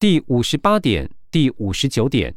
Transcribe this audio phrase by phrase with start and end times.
[0.00, 2.34] 第五十八点、第五十九点。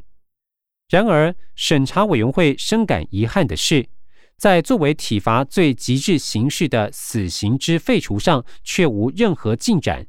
[0.90, 3.88] 然而，审查委员会深感遗憾的是，
[4.36, 10.06] 在作为体罚最极致形式的死刑之废除上，却无任何进展。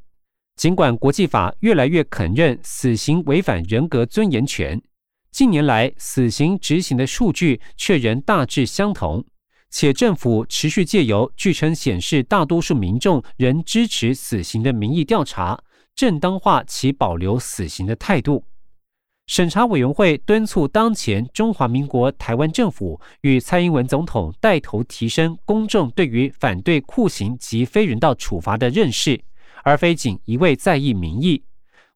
[0.57, 4.83] 尽管国际法越来越肯认死刑违反人格尊严权，
[5.31, 9.25] 近年来死刑执行的数据却仍大致相同。
[9.71, 15.63] 且政府持续借由据称显示大多数民众仍支持死刑的民意调查，
[15.95, 18.45] 正当化其保留死刑的态度。
[19.27, 29.19] 审查委员会敦促当前中华民国台湾政府与蔡英文总统带头提升公众对于反对酷刑及非人道处罚的认识，
[29.63, 31.43] 而非仅一味在意民意。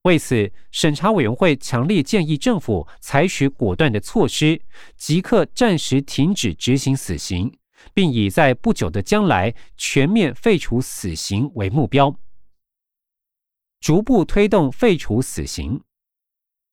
[0.03, 4.61] 为此，审查委员会强烈建议政府采取果断的措施，
[4.97, 7.53] 即刻暂时停止执行死刑。
[7.95, 12.15] 并以在不久的将来全面废除死刑为目标，
[13.81, 15.81] 逐步推动废除死刑。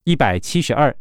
[0.04, 0.96] 一百七十二，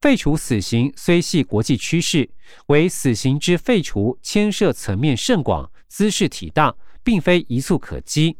[0.00, 2.30] 废除死刑虽系国际趋势，
[2.66, 8.36] 为死刑之废除牵涉层面甚广，姿势体大，并非一蹴可及。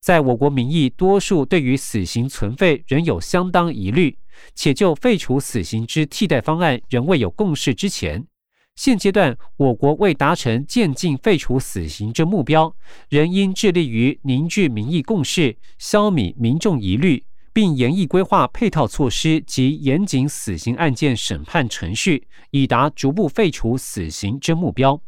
[0.00, 4.18] 在我国民意多数对于死刑存废仍有相当疑虑，
[4.54, 8.26] 且就废除死刑之替代方案仍未有共识之前。
[8.74, 12.74] 现阶段，我国未达成渐进废除死刑之目标，
[13.10, 25.00] 仍应致力于凝聚民意共识，消弭民众疑虑，并严厉规划配套措施及严谨死刑案件审判程序，以达逐步废除死刑之目标。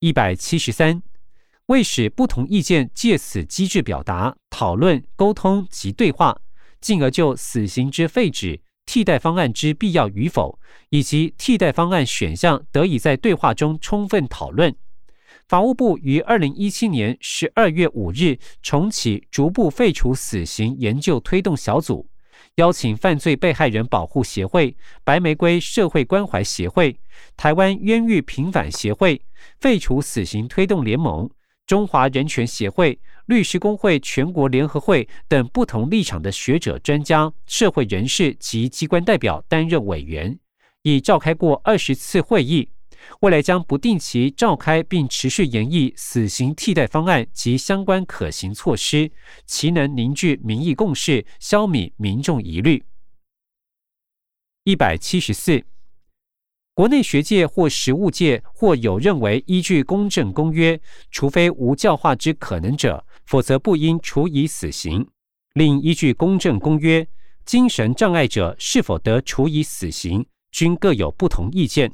[0.00, 1.02] 一百七十三，
[1.66, 6.38] 为使不同意见借此机制表达、讨论、沟通及对话，
[6.78, 8.60] 进而就死刑之废止。
[8.86, 10.58] 替代方案之必要与否，
[10.90, 14.74] 以及替代方案选项得以在对话中充分讨论。
[15.46, 22.08] 法务部于二零一七年十二月五日重启逐步废除死刑研究推动小组，
[22.54, 26.98] 邀请犯罪被害人保护协会、白玫瑰社会关怀协会、
[27.36, 29.20] 台湾冤狱平反协会、
[29.60, 31.28] 废除死刑推动联盟、
[31.66, 32.98] 中华人权协会。
[33.26, 40.38] 律师工会全国联合会等不同立场的学者、专家、社会人士及机关代表担任委员，
[40.82, 42.68] 已召开过二十次会议。
[43.20, 49.10] 未来将不定期召开，并持续研议死刑替代方案及相关可行措施，
[49.46, 52.84] 其能凝聚民意共识，消弭民众疑虑。
[54.64, 55.64] 一百七十四。
[56.74, 60.80] 国内学界或实务界或有认为，依据公正公约，
[61.12, 65.06] 除非无教化之可能者，否则不应处以死刑。
[65.52, 67.06] 另依据公正公约，
[67.44, 71.92] 精神障碍者是否得处以死刑，均各有不同意见。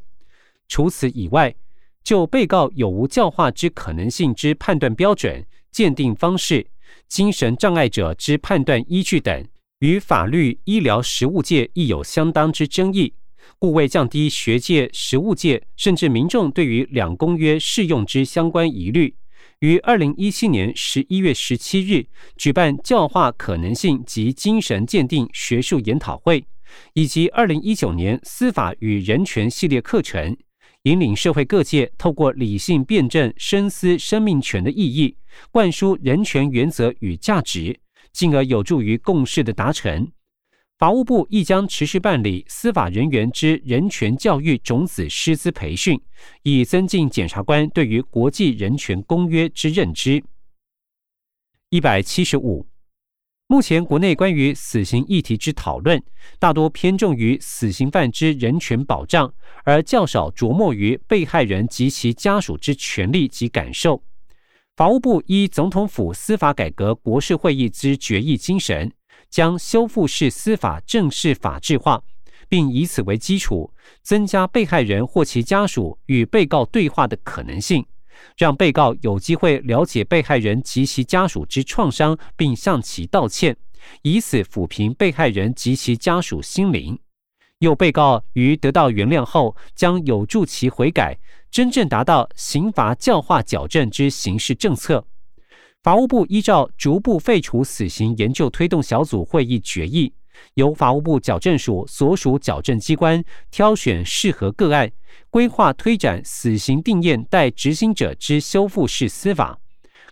[0.66, 1.54] 除此以外，
[2.02, 6.66] 就被告有无教化之可能性之判断标准、鉴定方式、
[7.06, 9.47] 精神障碍者之判断依据等，
[9.80, 13.12] 与法律、医疗、实务界亦有相当之争议。
[13.59, 19.15] 故为降低学界、实务界甚至民众对于两公约适用之相关疑虑，
[19.61, 22.06] 于二零一七年十一月十七日
[22.37, 26.44] 举办教化可能性及精神鉴定学术研讨会，
[26.94, 30.37] 以及二零一九年司法与人权系列课程，
[30.84, 35.16] 引领社会各界透过理性辩证深思生命权的意义，
[35.50, 37.78] 灌输人权原则与价值，
[38.12, 40.10] 进而有助于共识的达成。
[40.80, 46.00] 法务部亦将持续办理司法人员之人权教育种子师资培训，
[46.42, 50.24] 以增进检察官对于国际人权公约之认知。
[51.68, 52.66] 一百七十五，
[53.46, 56.02] 目前国内关于死刑议题之讨论，
[56.38, 64.02] 大多偏重于死刑犯之人权保障，而较少琢磨于被害人及其家属之权利及感受。
[64.76, 68.91] 法务部依总统府司法改革国事会议之决议精神。
[69.30, 72.02] 将修复式司法正式法制化，
[72.48, 77.86] 并以此为基础，增加被害人或其家属与被告对话的可能性，
[78.36, 83.56] 让被告有机会了解被害人及其家属之创伤，并向其道歉，
[84.02, 86.98] 以此抚平被害人及其家属心灵。
[87.60, 91.18] 又被告于得到原谅后，将有助其悔改，
[91.50, 95.06] 真正达到刑罚教化矫正之刑事政策。
[95.82, 100.12] 法务部依照逐步废除死刑研究推动小组会议决议，
[100.53, 104.92] 由法务部矫正署所属矫正机关挑选适合个案，
[105.30, 109.59] 规划推展死刑定验待执行者之修复式司法。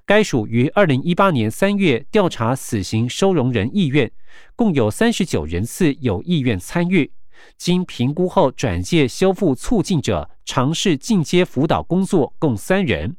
[0.06, 4.10] 该署于二零一八年三月调查死刑收容人意愿，
[4.56, 7.12] 共有三十九人次有意愿参与，
[7.58, 13.14] 经评估后转介修复促进者尝试进阶辅导工作，共三人。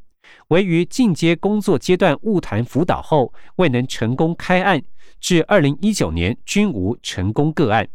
[0.50, 4.82] 为于进阶工作阶段误谈辅导后未能成功开案，
[5.20, 7.88] 至二零一九年均无成功个案。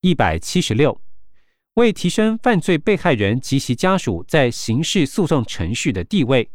[0.00, 1.00] 一百七十六，
[1.74, 6.50] 为提升犯罪被害人及其家属在刑事诉讼程序的地位，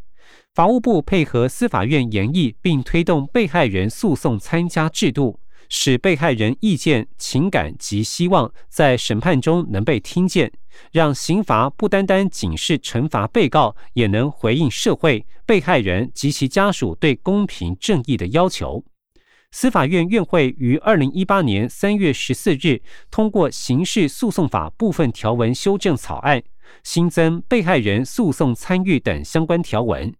[0.54, 5.40] 法务部配合司法院研议并推动被害人诉讼参加制度。
[5.70, 10.52] 使被害人意见、情感及希望在审判中能被听见，
[10.92, 18.84] 让刑罚不单单仅是惩罚被告，也能回应社会、被害人及其家属对公平正义的要求。
[19.50, 26.44] 司法院院会于二零一八年三月十四日通过《刑事诉讼法》部分条文修正草案，
[26.84, 30.14] 新增被害人诉讼参与等相关条文。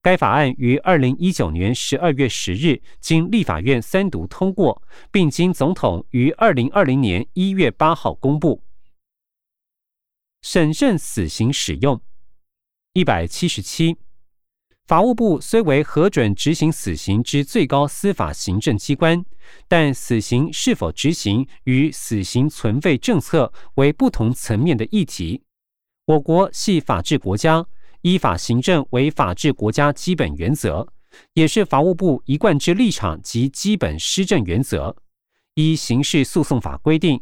[0.00, 4.80] 该法案于二零一九年十二月十日经立法院三读通过，
[5.10, 8.62] 并经总统于二零二零年一月八号公布。
[10.40, 12.00] 审慎死刑使用
[12.92, 13.96] 一百七十七，
[14.86, 19.24] 法务部虽为核准执行死刑之最高司法行政机关，
[19.66, 25.42] 但死刑是否执行与死刑存废政策为不同层面的议题。
[26.06, 27.66] 我国系法治国家。
[28.02, 30.86] 依法行政为法治国家基本原则，
[31.34, 34.96] 也是法务部一贯之立场及基本施政原则。
[35.54, 37.20] 依刑事诉讼法规定，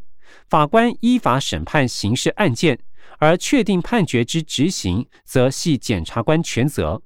[0.48, 2.78] 法官依法审判刑事案件，
[3.18, 7.02] 而确定判决之执行，则系检察官全责。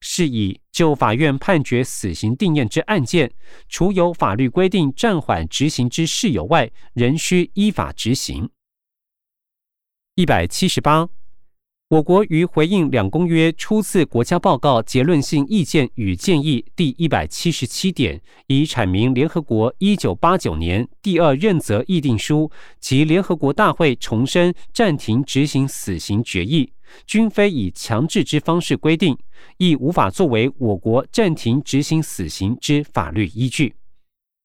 [0.00, 3.32] 是以，就法院判决死刑定验之案件，
[3.68, 8.50] 除有法律规定暂缓执行之事由外，仍需依法执行。
[10.16, 11.08] 一百七十八。
[11.92, 22.50] 我国于回应两公约初次国家报告结论性意见与建议第一百七十七点，已阐明联合国一九八九年第二任责议定书
[22.80, 26.72] 及联合国大会重申暂停执行死刑决议，
[27.06, 29.14] 均非以强制之方式规定，
[29.58, 33.74] 亦无法作为我国暂停执行死刑之法律依据。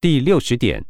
[0.01, 0.83] 第六十点，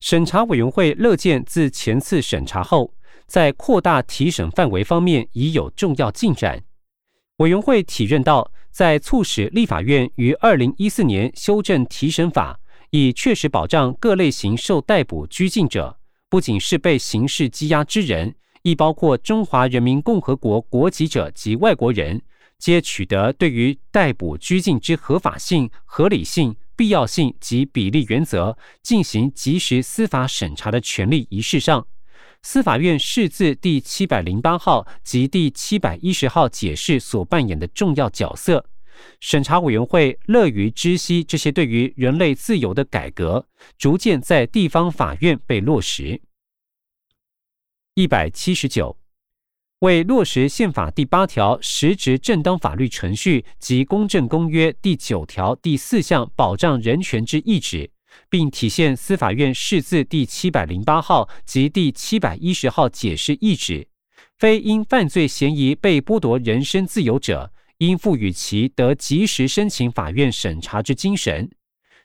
[0.00, 2.92] 审查委员会乐见自前次审查后。
[3.30, 6.60] 在扩大提审范围方面已有重要进展。
[7.36, 12.58] 委员会体认到，在促使立法院于二零一四年修正提审法，
[12.90, 15.96] 以确实保障各类型受逮捕拘禁者，
[16.28, 22.20] 不仅是被刑事羁押之人，亦包括中华人民共和国国籍者及外国人，
[22.58, 31.86] 皆取得对于逮捕拘禁之合法性、合理性、必要性及比例原则进行及时司法审查的权利一事上。
[32.42, 38.64] 司法院释字第七百零八号及第七百一十号解释所扮演的重要角色，
[39.20, 43.46] 审查委员会乐于知悉这些对于人类自由的改革，
[43.76, 46.22] 逐渐在地方法院被落实。
[47.94, 48.96] 一百七十九，
[49.80, 57.90] 为落实宪法第八条实质正当法律程序及公正公约第九条第四项保障人权之意旨。
[58.28, 63.88] 并体现司法院释字第七百零八号及第七百一十号解释意旨，
[64.38, 71.50] 非因犯罪嫌疑被剥夺人身自由者，应赋予其得及时申请法院审查之精神。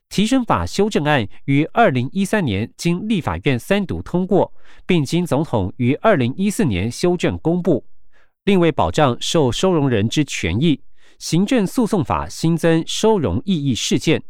[0.08, 4.54] 提升法修正案于二零一三年经立法院三读通过，
[4.86, 7.88] 并经总统于二零一四年修正公布。
[8.44, 10.82] 另为保障受收容人之权益，
[11.18, 14.22] 行政诉讼法新增收容异议事件。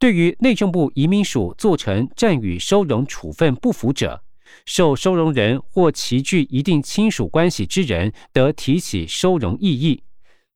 [0.00, 4.24] 对于内政部移民署做成暂予收容处分不服者，
[4.64, 10.02] 受收容人或其具一定亲属关系之人，得提起收容异议。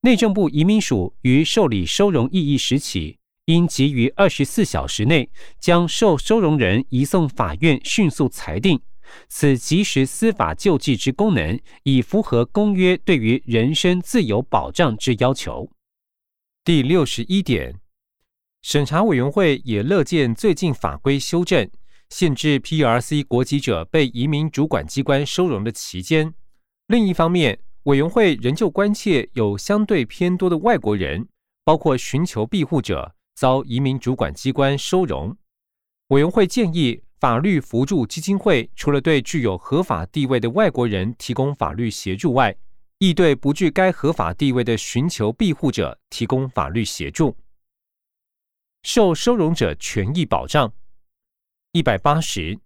[0.00, 5.28] 内政部移民署于受理收容异议时起，应急于二十四小时内
[5.60, 8.80] 将受收容人移送法院迅速裁定。
[9.28, 15.68] 此及时司法救济之功能，已符合公约对于人身自由保障之要求。
[16.64, 17.83] 第六十一点。
[18.64, 21.68] 审查委员会也乐见最近法规修正，
[22.08, 26.32] 限制 PRC 国籍者被移民主管机关收容的期间。
[26.86, 31.28] 另一方面，委员会仍旧关切有相对偏多的外国人，
[31.62, 35.36] 包括寻求庇护者遭移民主管机关收容。
[36.08, 42.56] 委员会建议法律扶助基金会，除了对具有合法地位的外国人提供法律协助外，
[42.96, 47.36] 亦对不具该合法地位的寻求庇护者提供法律协助。
[48.84, 50.70] 受收容者权益保障
[51.72, 52.58] 一百八十，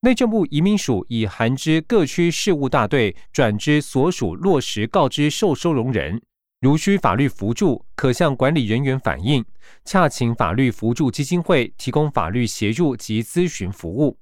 [0.00, 6.22] 内政部移民署已函知各区事务大队转之所属落实告知受收容人，
[6.62, 9.44] 如需法律扶助，可向管理人员反映，
[9.84, 14.18] 洽请法律扶助基金会提供法律协助及咨询服务。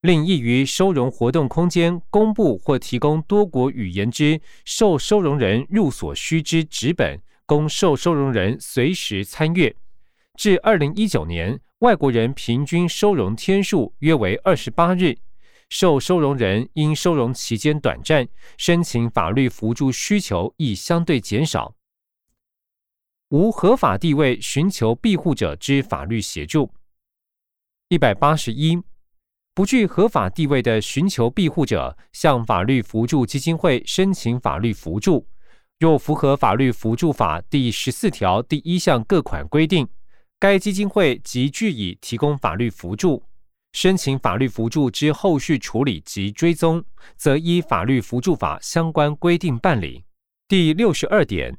[0.00, 9.76] 另易于收容活动空间公布或提供多国语言之受收容人入所需之纸本，供受收容人随时参阅。
[10.36, 15.16] 至二零一九年，外国人平均收容天数约为二十八日，
[15.70, 18.26] 受收容人因收容期间短暂，
[18.58, 21.74] 申请法律扶助需求亦相对减少。
[23.28, 26.70] 无合法地位寻求庇护者之法律协助。
[27.88, 28.80] 一百八十一，
[29.54, 35.28] 不具合法地位的寻求庇护者向法律扶助基金会申请法律扶助，
[35.78, 39.88] 若符合法律扶助法第十四条第一项各款规定，
[40.44, 43.24] 该基金会即据以提供法律扶助。
[43.72, 46.84] 申请法律扶助之后续处理及追踪，
[47.16, 50.04] 则依法律扶助法相关规定办理。
[50.46, 51.56] 第六十二点。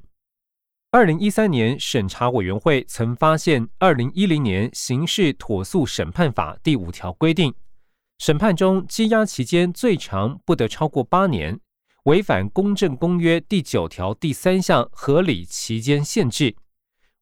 [0.91, 7.51] 二零一三年审查委员会曾发现，二零一零年刑事妥诉审判法第五条规定，
[8.19, 11.59] 审判中羁押期间最长不得超过八年，
[12.03, 16.55] 违反公正公约第九条第三项合理期间限制。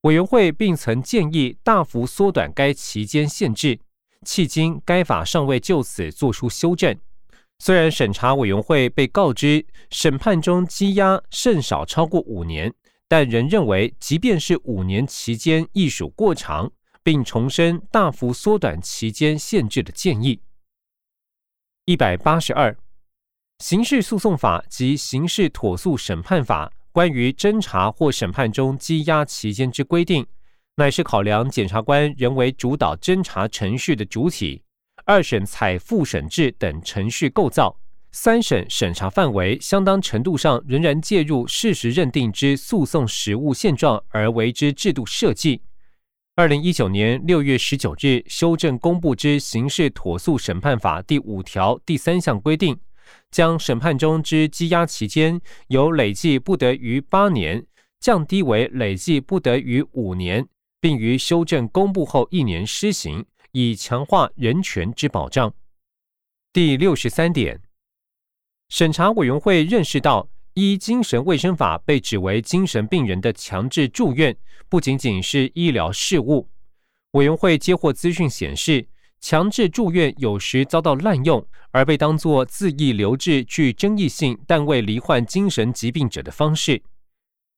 [0.04, 3.80] 委员会并曾建议大幅缩短该期间限制，
[4.26, 6.98] 迄今该法尚未就此作出修正。
[7.60, 12.74] 虽然审查委员会被告知审判中羁押甚少超过五年。
[13.06, 16.72] 但仍认为，即便是五年期间亦属过长，
[17.04, 20.42] 并重申大幅缩短期间限制的建议。
[21.86, 22.76] 一百八十二，
[23.60, 30.24] 刑事诉讼法及刑事妥诉审判法关于侦查或审判中羁押期间之规定，
[30.76, 34.62] 乃是考量检察官仍为主导侦查程序的主体，
[35.04, 37.76] 二审采复审制等程序构造。
[38.12, 45.64] 三审审查范围相当程度上仍然介入事实认定之诉讼实务现状而为之制度设计。
[46.36, 52.80] 二零一九年六月十九日修正公布之刑事妥诉审判法第五条第三项规定，
[53.32, 57.66] 将审判中之羁押期间由累计不得于八年
[58.00, 60.48] 降低为累计不得于五年，
[60.80, 65.54] 并于修正公布后一年施行，以强化人权之保障。
[66.52, 67.62] 第六十三点。
[68.70, 74.36] 审查委员会认识到，依精神卫生法被指为精神病人的强制住院，
[74.68, 76.50] 不仅仅是医疗事务。
[77.12, 78.88] 委员会接获资讯显示，
[79.24, 86.84] 强制住院有时遭到滥用，而被当作自意留置具争议性但未罹患精神疾病者的方式。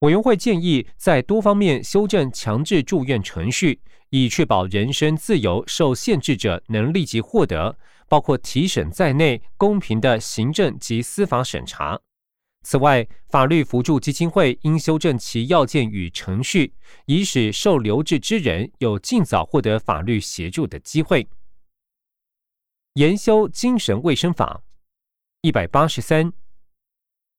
[0.02, 3.80] 委员会建议在多方面修正强制住院程序，
[4.12, 7.76] 以确保人身自由受限制者能立即获得。
[8.08, 12.00] 包括提审在内公平的行政及司法审查。
[12.62, 16.76] 此外，法律扶助基金会应修正其要件与程序，
[17.08, 21.28] 以使受留置之人有尽早获得法律协助的机会。
[22.96, 24.64] 研修精神卫生法
[25.42, 26.32] 一百八十三，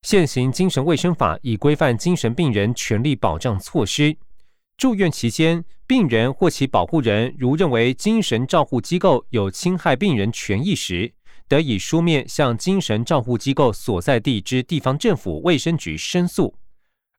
[0.03, 4.19] 现行精神卫生法已规范精神病人权利保障措施。
[4.77, 11.15] 住院期间，病人或其保护人如认为精神照护机构有侵害病人权益时，
[11.49, 16.55] 得以书面向精神照护机构所在地之地方政府卫生局申诉。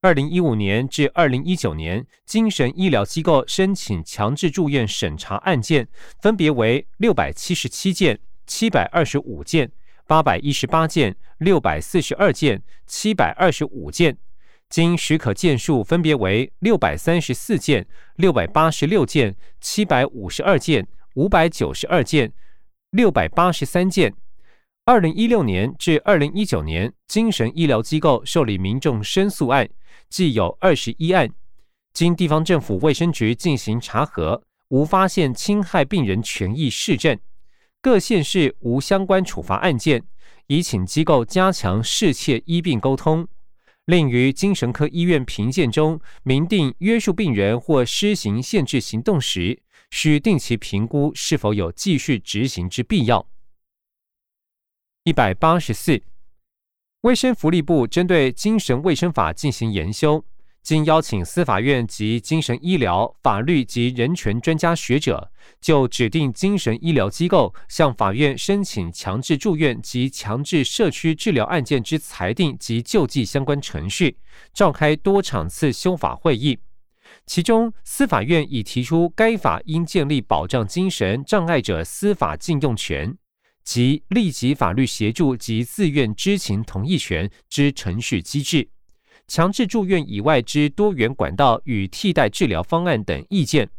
[0.02, 5.88] 二零一五年至二零一九年，精神医疗机构申请强制住院审查案件
[6.22, 9.72] 分别为六百七十七件、七百二十五件、
[10.08, 14.18] 八百一十八件、六百四十二件、七百二十五件。
[14.70, 22.34] 经许可件数分别为六百三十四件、六百八十六件、七百五十二件、五百九十二件、
[22.90, 24.14] 六百八十三件。
[24.84, 29.70] 二零一六年至二零一九年，精神医疗机构受理民众申诉案
[30.10, 31.30] 计有二十一案，
[31.94, 37.18] 经地方政府卫生局进行查核，无发现侵害病人权益事证，
[37.88, 40.04] 各县市无相关处罚案件，
[40.48, 43.26] 已请机构加强事切医病沟通。
[43.86, 53.26] 另于精神科医院评鉴中明定约束病人或施行限制行动时，需定期评估是否有继续执行之必要。
[55.06, 56.02] 一百八十四，
[57.04, 60.26] 卫生福利部针对精神卫生法进行研修。
[60.68, 65.32] 经邀请司法院及精神医疗法律及人权专家学者，
[65.62, 74.18] 就指定精神医疗机构向法院申请强制住院及强制社区治疗案件之裁定及救济相关程序，
[74.54, 76.60] 召开多场次修法会议。
[77.26, 83.18] 其中，司法院已提出该法应建立保障精神障碍者司法禁用权
[83.64, 88.68] 及立即法律协助及自愿知情同意权之程序机制。
[89.28, 93.70] 强制住院以外之多元管道与替代治疗方案等意见，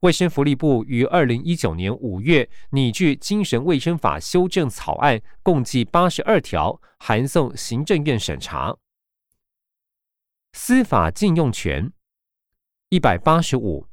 [0.00, 8.76] 卫生福利部于二零一九年五月拟具精神卫生法修正草案，共计八十二条，函送行政院审查。
[10.52, 11.92] 司法禁用权
[12.88, 13.86] 一百八十五，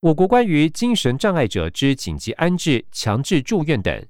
[0.00, 4.06] 我国关于精神障碍者之紧急安置、强制住院等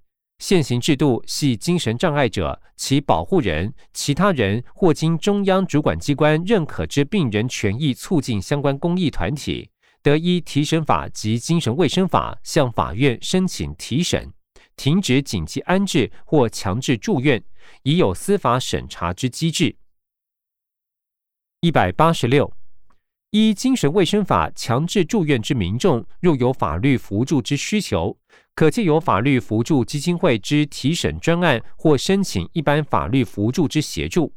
[0.47, 9.71] 现行制度，系精神障碍者、其保护人、其他人或经中央主管机关认可之病人权益促进相关公益团体，
[10.03, 14.31] 得依提审法及精神卫生法向法院申请提审、
[14.77, 17.43] 停止紧急安置或强制住院，
[17.83, 19.75] 已有司法审查之机制。
[21.61, 22.53] 一百八十六。
[23.31, 28.17] 依精神卫生法强制住院之民众，若有法律扶助之需求，
[28.55, 34.33] 可借由法律扶助基金会之提审专案或申请一般法律扶助之协助。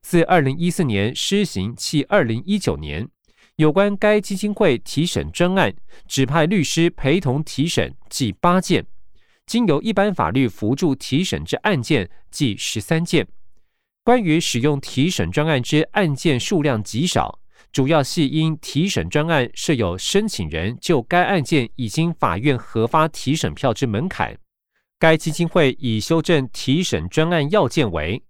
[0.00, 3.08] 自二零一四年施行至二零一九年，
[3.56, 5.72] 有关该基金会提审专案，
[6.08, 8.84] 指派律师陪同提审计八件，
[9.46, 13.28] 经由一般法律扶助提审之案件计十三件。
[14.02, 17.38] 关于使用提审专案之案件数量极少。
[17.72, 24.38] 主要系因提审专案设有申请人就该案件已经法院核发提审票之门槛，
[24.98, 28.22] 该基金会已修正提审专案要件为：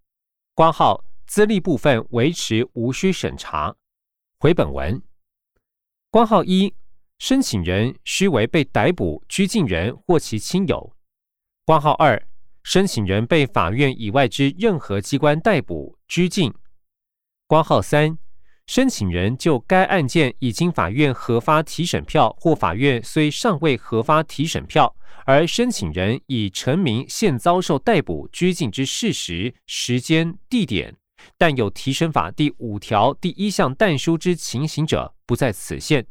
[0.54, 3.74] 挂号资历部分维持无需审查。
[4.38, 5.02] 回本文，
[6.08, 6.72] 挂号一，
[7.18, 10.94] 申请人须为被逮捕拘禁人或其亲友。
[11.64, 12.28] 挂号二，
[12.62, 16.54] 申请人被法院以外之任何机关逮捕拘禁。
[17.48, 18.16] 挂号三。
[18.66, 24.94] 申请人就该案件已经法院核发提审票，或法院虽尚未核发提审票，
[25.26, 30.96] 而申请人已成名现遭受逮捕拘禁之事实、时间、地点，
[31.36, 36.06] 但有提审法第五条第一项但书之情形者，不在此限，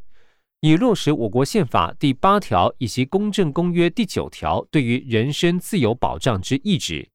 [0.59, 7.09] 以落实我国宪法第八条以及公正公约第九条对于人身自由保障之意旨。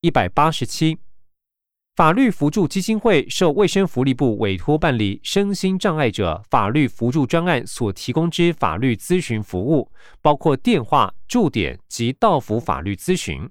[0.00, 0.98] 一百八十七。
[1.96, 9.88] 法律扶助基金会受卫生福利部委托办理身心障碍者法律扶助专案所提供之法律咨询服务，
[10.20, 13.48] 包括电话、驻点及到府法律咨询。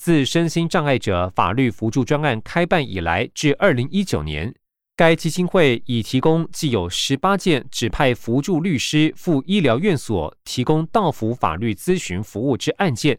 [0.00, 4.54] 自身心障碍者法律扶助专案开办以来至二零一九年，
[4.96, 13.18] 该基金会已提供既有十八件指派扶助律师赴医疗院所提供到府法律咨询服务之案件。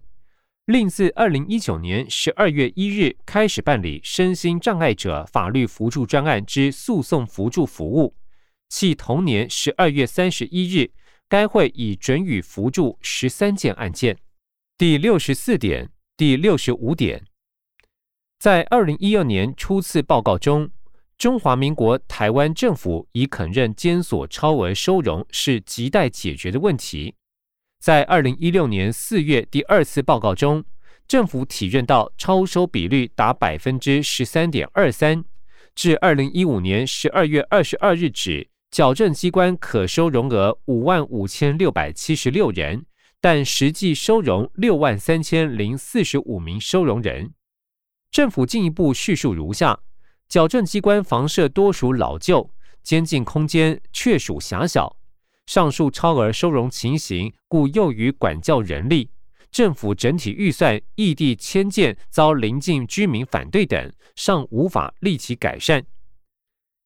[0.66, 8.16] 另自二零一九年十二月一日开始办理身心障碍者法律扶助专案之诉讼扶助服务，
[8.70, 10.90] 系同年十二月三十一日，
[11.30, 14.18] 该会已准予扶助十三件案件。
[14.76, 17.24] 第六十四点、第六十五点，
[18.40, 20.72] 在二零一二年初次报告中，
[21.16, 27.14] 中华民国台湾政府已肯认监所超额收容是亟待解决的问题。
[27.86, 30.66] 在二零一六年四月第二次报告中，
[31.08, 35.24] 政府体认到超收比率达百分之十三点二三。
[35.76, 42.88] 至二零一五年十二月二十二日止，矫正机关可收容额五万五千六百七十六人，
[43.22, 47.36] 但实际收容六万三千零四十五名收容人。
[48.10, 49.80] 政府进一步叙述如下：
[50.28, 52.50] 矫正机关房舍多属老旧，
[52.82, 54.98] 监禁空间确属狭小。
[55.46, 59.10] 上述超额收容情形，故囿于管教人力，
[59.52, 65.86] 政府整体预算异地迁建遭邻近居民反对等，尚无法立即改善。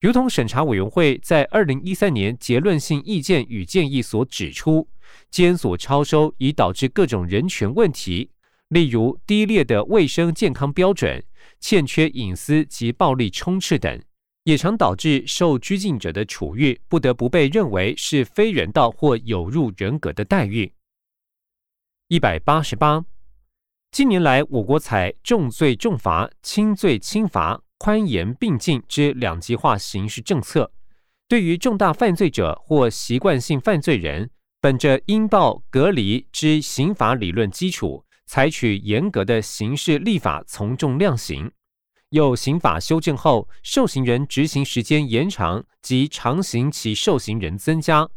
[0.02, 4.88] 如同审查委员会在二零一三年结论性意见与建议所指出，
[5.30, 8.32] 监所超收已导致各种人权问题，
[8.68, 11.24] 例如低劣的卫生健康标准、
[11.60, 14.02] 欠缺隐私及暴力充斥等。
[14.44, 20.74] 也常导致受拘禁者的处遇不得不被认为是非人道或有辱人格的待遇。
[22.08, 23.06] 一百八十八，
[23.92, 30.72] 近年来，我国采重罪重罚、轻罪轻罚、宽严并进之两极化刑事政策，
[31.28, 41.52] 对于重大犯罪者或习惯性犯罪人，本着应报隔离之刑法理论基础，采取严格的刑事立法，从重量刑。
[42.10, 48.10] 有刑法修正后，受刑人执行时间延长及长刑其受刑人增加，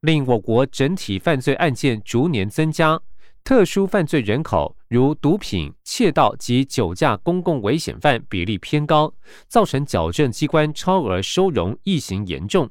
[0.00, 3.00] 令我国整体犯罪案件逐年增加。
[3.44, 9.14] 特殊犯罪人口如毒品、窃盗及酒驾公共危险犯比例偏高，
[9.46, 12.68] 造成矫正机关超额收容异形严重。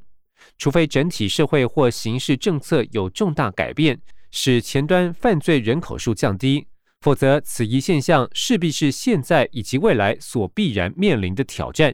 [0.57, 6.67] 除非整体社会或刑事政策有重大改变，使前端犯罪人口数降低。
[7.05, 11.93] 否则，此一现象势必是现在以及未来所必然面临的挑战。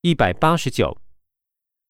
[0.00, 1.00] 一百八十九，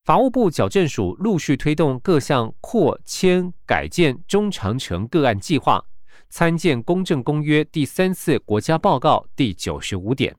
[0.04, 5.82] 法务部矫正署陆续推动各项扩迁改建中长程个案计划，
[6.28, 10.36] 参见《公正公约》第三次国家报告第九十五点。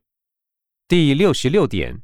[0.88, 2.04] 第六十六点，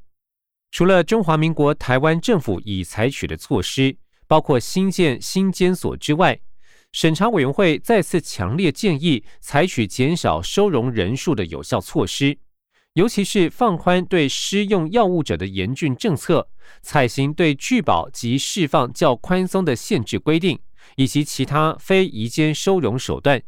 [0.71, 3.99] 除了中华民国台湾政府已采取的措施。
[4.29, 6.37] 包括新建新监所之外，
[6.91, 12.39] 审查委员会再次强烈建议采取减少收容人数的有效措施，
[12.93, 16.49] 尤其是放宽对施用药物者的严峻政策，
[16.81, 20.59] 采行对拒保及释放较宽松的限制规定，
[20.95, 23.43] 以及其他非移监收容手段。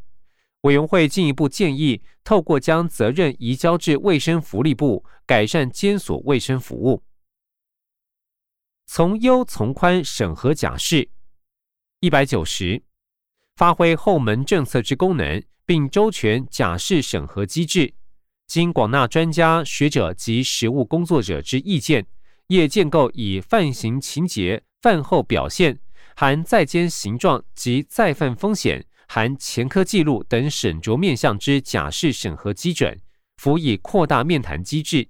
[0.61, 7.01] 委员会进一步建议，透过将责任移交至卫生福利部，改善监所卫生服务。
[8.85, 11.09] 从优从宽审核假释
[12.01, 12.83] 一百九十，
[13.59, 17.93] 发挥后门政策之功能，并周全假释审核机制。
[18.47, 22.05] 经广纳专家学者及实务工作者之意见，
[22.47, 25.77] 业建构以犯行情节、犯后表现、
[26.15, 28.85] 含在监形状及再犯风险。
[29.09, 32.97] 含前科记录等审酌面向之假释审核基准，
[33.35, 35.09] 辅以扩大面谈机制。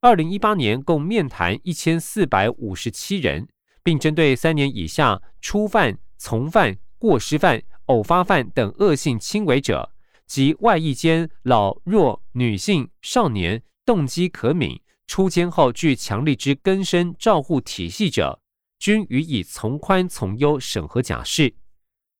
[0.00, 3.46] 二零一八年共面谈一千四百五十七人，
[3.82, 9.90] 并针对三年以下初犯、从犯、过失犯、偶发犯等恶性轻微者，
[10.26, 18.40] 及外役间老弱女性、少年动机可敏、出监后具强力之根深照护体系者，
[18.78, 21.54] 均予以从宽从优审核假释。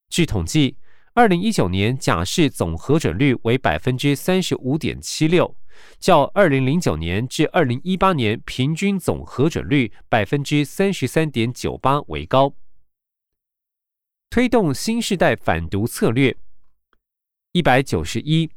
[0.08, 0.76] 据统计。
[1.16, 5.56] 二零一九年假释总核准率为百分之三十五点七六，
[6.00, 12.52] 较二零零九年至二零一八年平均总核准率百分之三十三点九八为高。
[14.34, 16.36] 推动新时代反毒策略
[17.52, 18.50] 一百九十一，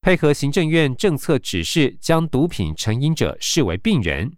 [0.00, 4.36] 配合行政院政策指示，将毒品成瘾者视为病人。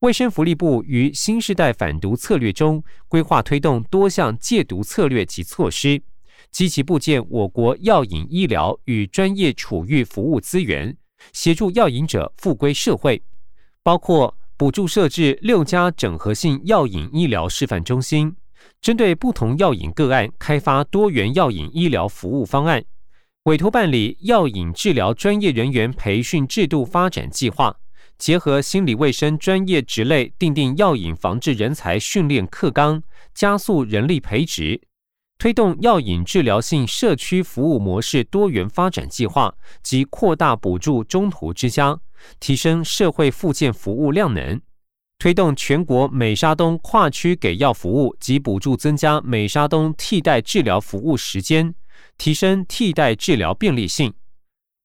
[0.00, 6.02] 卫生福利部于新时代反毒策略中规划推动多项戒毒策略及措施。
[6.50, 10.96] 积极部建我国药引医疗与专业处遇服务资源，
[11.32, 13.22] 协助药引者复归社会，
[13.84, 18.34] 包括补助设置六家整合性药引医疗示范中心，
[18.80, 22.82] 针对不同药引个案开发多元药引医疗服务方案，
[23.42, 27.76] 委托办理药引治疗专业人员培训制度发展计划，
[28.16, 33.02] 结合心理卫生专业职类，订定药引防治人才训练课纲，
[33.34, 34.80] 加速人力培植。
[35.36, 42.00] 推动药引治疗性社区服务模式多元发展计划及扩大补助中途之家，
[42.38, 44.58] 提升社会复健服务量能；
[45.20, 51.74] 推动全国美沙东跨区给药服务及补助增加美沙东替代治疗服务时间，
[52.16, 54.14] 提升替代治疗便利性。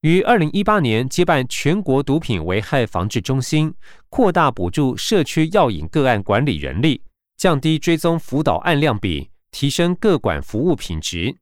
[0.02, 3.74] 于二零一八年接办全国毒品危害防治中心，
[4.10, 7.02] 扩大补助社区药引个案管理人力，
[7.38, 9.30] 降低追踪辅导案量比。
[9.52, 11.34] 提升各管服务品质。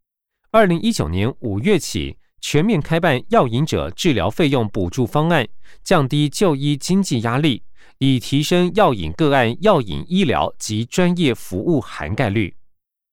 [0.51, 5.47] 二零一九年五月起，全面开办药瘾者治疗费用补助方案，
[5.83, 7.63] 降低就医经济压力，
[7.97, 12.55] 以提升药引个案药引医疗及专业服务涵盖率。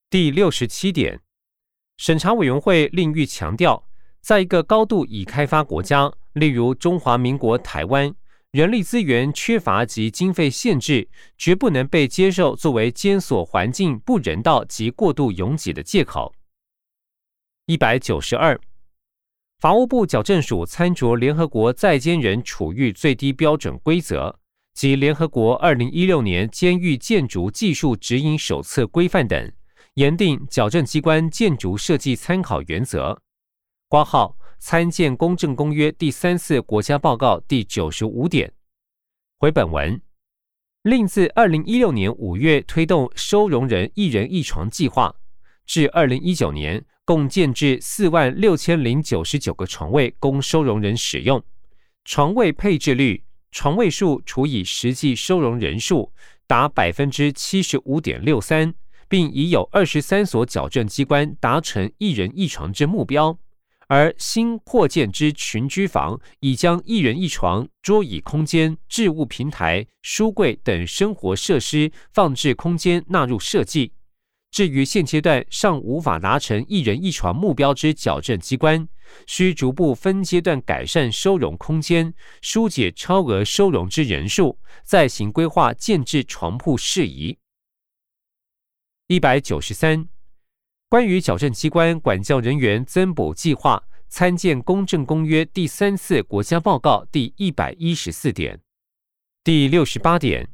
[0.08, 1.20] 第六十七点，
[1.96, 3.86] 审查委员会另欲强调，
[4.20, 8.14] 在一个高度已开发国家，例如中华民国台湾。
[8.52, 16.34] 人力资源缺乏及经费限制，绝不能被接受作为监所环境不人道及过度拥挤的借口。
[17.66, 18.60] 一百九十二，
[19.60, 24.40] 法务部矫正署参酌联合国在监人处遇最低标准规则
[24.80, 29.52] 及联合国二零一六年监狱建筑技术指引手册规范等，
[29.92, 33.20] 严定矫正机关建筑设计参考原则。
[33.88, 34.38] 挂号。
[34.58, 38.52] 参见《公正公约》第三次国家报告第九十五点。
[39.38, 40.00] 回本文，
[40.82, 45.14] 另自二零一六年五月推动收容人一人一床计划，
[45.66, 51.42] 至二零一九年共建制四万六千零九十九个床位供收容人使用，
[52.04, 56.12] 床位配置率床位数除以实际收容人数
[56.46, 58.74] 达百分之七十五点六三，
[59.08, 63.38] 并已有二十三所矫正机关达成一人一床之目标。
[63.88, 73.92] 而新扩建之群居房，已将一人一床、桌椅空间、置物平台、书柜等生活设施放置空间纳入设计。
[74.50, 78.88] 至于现阶段尚无法达成一人一床目标之矫正机关，
[79.26, 87.38] 需逐步分阶段改善收容空间，疏解超额收容之人数，再行规划建置床铺事宜。
[89.06, 90.08] 一百九十三。
[90.88, 98.60] 关于矫正机关管教人员增补计划，参见《公正公约》第三次国家报告第一百一十四点。
[99.44, 100.50] 第六十八点，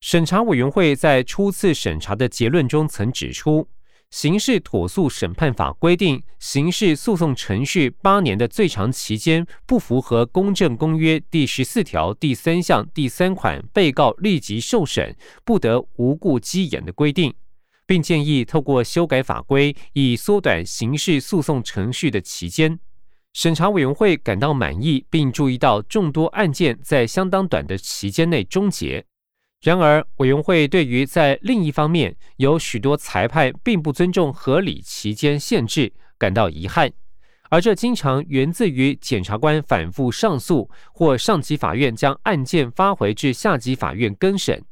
[0.00, 3.62] 审查委员会在初次审查的结论中曾指出，
[4.10, 17.34] 《刑事妥诉审判法》规定，刑事诉讼程序八年的最长期间不符合《公正公约》第十四条第三项第三款被告立即受审，不得无故积延的规定。
[17.88, 22.78] 并建议透过修改法规，以缩短刑事诉讼程序的期间。
[23.32, 29.04] 审查委员会感到满意，并注意到众多案件在相当短的期间内终结。
[29.62, 36.92] 然而，委员会对于在另一方面有许多裁判并不尊重合理期间限制感到遗憾，
[37.50, 44.62] 而这经常源自于检察官反复上诉，或上级法院将案件发回至下级法院更审。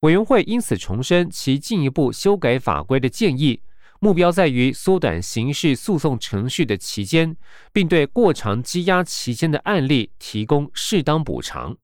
[0.00, 3.60] 委员会因此重申其进一步修改法规的建议，
[4.00, 7.36] 目标在于缩短刑事诉讼程序的期间，
[7.72, 11.76] 并对过长积压期间的案例提供适当补偿，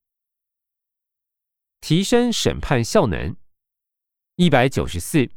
[1.83, 3.35] 提升审判效能。
[4.37, 5.29] 一百九十四，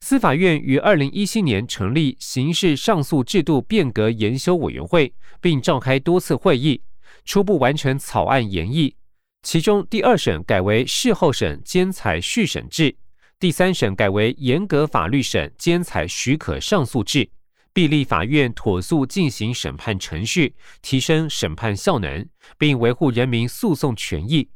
[0.00, 6.82] 司法院于二零一七年成立刑事上诉制度变革研修委员会，并召开多次会议，
[7.24, 8.94] 初步完成草案研议。
[9.42, 12.96] 其中，第二审改为事后审兼采续审制；
[13.38, 17.30] 第三审改为严格法律审兼采许可上诉制，
[17.72, 24.50] 必立法院妥速进行审判程序，提升审判效能，并维护人民诉讼权益。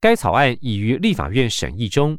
[0.00, 2.18] 该草案已于立法院审议中，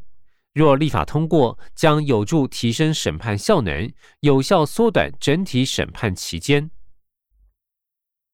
[0.54, 6.70] 若立法通过，将有助提升审判效能，有效缩短整体审判期间。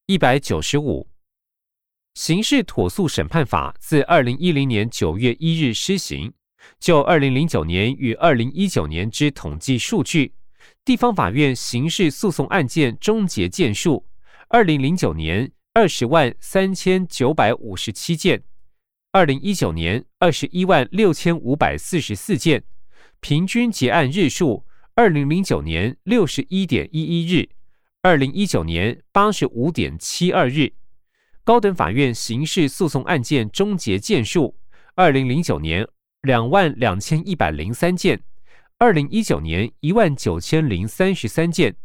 [0.05, 1.09] 一百九十五。
[2.15, 6.33] 刑事妥速审判法自二零一零年九月一日施行。
[6.77, 10.33] 就二零零九年与二零一九年之统计数据，
[10.83, 14.05] 地方法院刑事诉讼案件终结件数：
[14.49, 18.43] 二零零九年二十万三千九百五十七件，
[19.11, 22.63] 二零一九年二十一万六千五百四十四件。
[23.19, 27.49] 平均结案日数：二零零九年六十一点一一日，
[28.03, 30.73] 二零一九年八十五点七二日。
[31.43, 34.55] 高等法院刑事诉讼案件终结件数：
[34.93, 35.87] 二零零九年
[36.21, 38.21] 两万两千一百零三件，
[38.77, 41.75] 二零一九年一万九千零三十三件。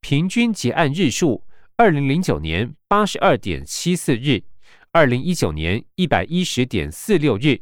[0.00, 1.42] 平均结案日数：
[1.76, 4.44] 二零零九年八十二点七四日，
[4.92, 7.60] 二零一九年一百一十点四六日。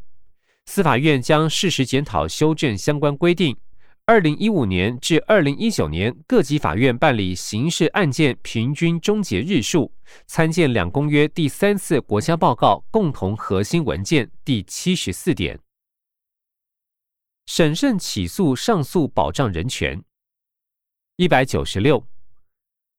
[0.64, 3.56] 司法院将适时检讨修正相关规定。
[4.04, 9.92] 二零一五年至二零一九年各级法院办理刑事案件平均终结日数，
[10.26, 15.58] 参见两公约第三次国家报告共同核心文件第七十四点。
[17.46, 20.00] 审慎起诉上诉保障人权。
[21.16, 22.06] 一百九十六，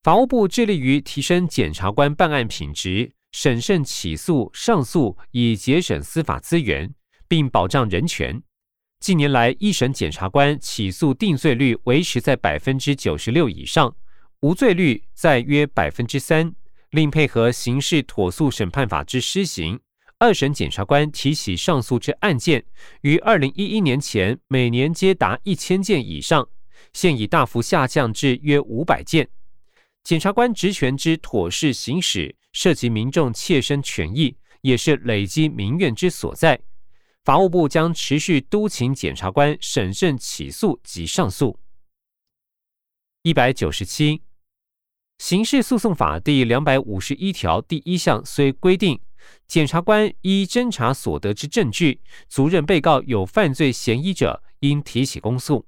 [0.02, 6.92] 法务部致力于提升检察官办案品质，审慎起诉上诉，以节省司法资源，
[7.28, 8.42] 并保障人权。
[9.00, 13.94] 近年来，一审检察官起诉定罪率维持在百分之九十六以上，
[14.40, 16.52] 无罪率在约百分之三。
[16.90, 19.78] 另配合刑事妥速审判法之施行，
[20.18, 22.64] 二审检察官提起上诉之案件，
[23.02, 26.48] 于二零一一年前每年皆达一千件以上，
[26.94, 29.28] 现已大幅下降至约五百件。
[30.02, 36.60] 检察官职权之妥适行使，涉及民众切身权益，也是累积民怨之所在。
[37.22, 41.56] 法务部将持续督请检察官审慎起诉及上诉。
[43.22, 44.22] 一百九十七，
[45.18, 48.98] 刑事诉讼法第两百五十一条第一项虽规定，
[49.46, 55.64] 检察官依侦查所得之证据，足认被告有犯罪嫌疑者，应提起公诉。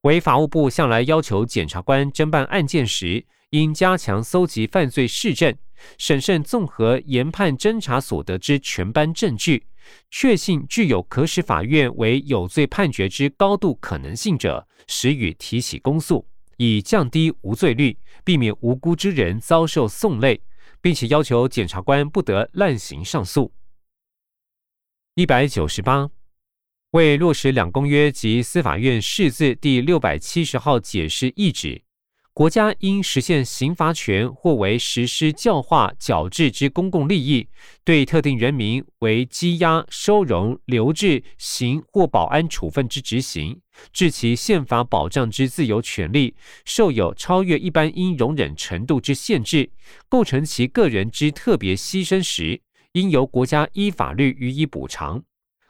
[0.00, 5.56] 为法务部向来要求检察官侦办案件时，应加强搜集犯罪事证，
[5.96, 9.68] 审慎综合研判侦查所得之全班证据。
[10.10, 20.40] 确信具有可使法院为有罪判决之高度可能性者，时予提起公诉，以降低无罪率，避免无辜之人遭受送累，
[20.80, 23.52] 并且要求检察官不得滥行上诉。
[25.14, 26.10] 一百九十八，
[26.90, 31.83] 为落实两公约及司法院释字第六百七十号解释意旨。
[32.34, 37.46] 国家应实现刑罚权或为实施教化矫治之公共利益，
[37.84, 43.60] 对特定人民为羁押、收容、留置、刑或保安处分之执行，
[43.92, 49.70] 致其宪法保障之自由权利受有超越一般应容忍程度之限制，
[50.08, 52.60] 构成其个人之特别牺牲时，
[52.94, 55.22] 应由国家依法律予以补偿。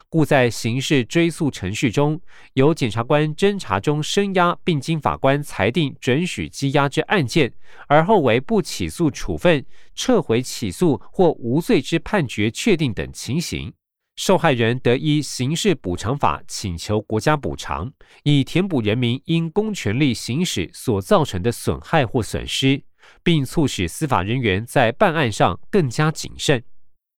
[0.09, 2.19] 故在刑事追诉程序中，
[2.53, 7.51] 由检察官侦查中声押并经法官裁定准许羁押之案件，
[7.87, 13.73] 而后为不起诉处分、撤回起诉或无罪之判决确定等情形，
[14.15, 17.91] 受害人得依刑事补偿法请求国家补偿，
[18.23, 22.81] 以填补人民因公权力行使所造成的损害或损失，
[23.21, 26.63] 并促使司法人员在办案上更加谨慎。